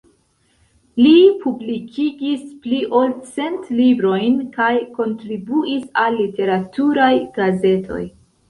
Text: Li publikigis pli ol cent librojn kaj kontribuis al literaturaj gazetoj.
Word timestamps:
Li 1.01 1.11
publikigis 1.43 2.47
pli 2.63 2.79
ol 3.01 3.13
cent 3.35 3.69
librojn 3.81 4.41
kaj 4.57 4.73
kontribuis 4.97 5.87
al 6.07 6.21
literaturaj 6.25 7.13
gazetoj. 7.39 8.05